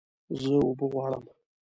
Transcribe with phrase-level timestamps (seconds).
[0.41, 1.23] زه اوبه غواړم